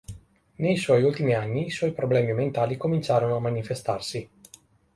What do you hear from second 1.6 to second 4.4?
i suoi problemi mentali cominciarono a manifestarsi.